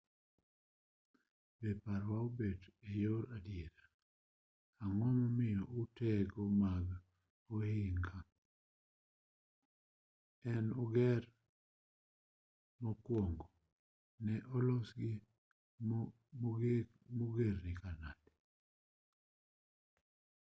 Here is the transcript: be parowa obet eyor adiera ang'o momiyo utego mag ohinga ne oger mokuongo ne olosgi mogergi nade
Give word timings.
be 1.59 1.69
parowa 1.83 2.17
obet 2.27 2.61
eyor 2.91 3.23
adiera 3.37 3.83
ang'o 4.83 5.07
momiyo 5.17 5.63
utego 5.81 6.43
mag 6.61 6.85
ohinga 7.55 8.17
ne 10.43 10.53
oger 10.81 11.23
mokuongo 12.81 13.47
ne 14.25 14.35
olosgi 14.55 15.11
mogergi 17.21 17.73
nade 18.01 18.33